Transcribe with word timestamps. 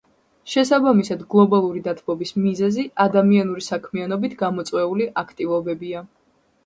შესაბამისად, 0.53 1.19
გლობალური 1.33 1.83
დათბობის 1.89 2.33
მიზეზი 2.45 2.87
ადამიანური 3.05 3.67
საქმიანობით 3.67 4.35
გამოწვეული 4.41 5.09
აქტივობებია. 5.25 6.03